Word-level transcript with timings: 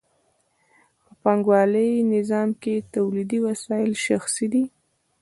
په 1.05 1.11
پانګوالي 1.23 1.89
نظام 2.13 2.49
کې 2.61 2.75
تولیدي 2.95 3.39
وسایل 3.47 3.91
شخصي 4.05 4.47
دي 4.53 4.63